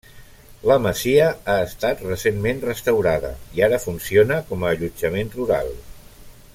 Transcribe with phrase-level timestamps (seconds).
[0.69, 5.71] La masia ha estat recentment restaurada i ara funciona com a allotjament rural.